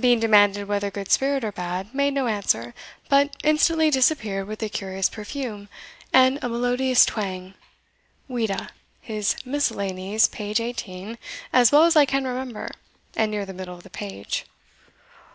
[0.00, 2.72] Being demanded whether good spirit or bad, made no answer,
[3.10, 5.68] but instantly disappeared with a curious perfume,
[6.14, 7.52] and a melodious twang'
[8.26, 8.70] Vide
[9.02, 10.44] his Miscellanies, p.
[10.58, 11.18] eighteen,
[11.52, 12.70] as well as I can remember,
[13.16, 14.46] and near the middle of the page."